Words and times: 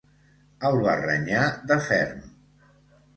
El 0.69 0.77
va 0.87 0.95
renyar 1.01 1.43
de 1.73 1.77
ferm. 1.91 2.25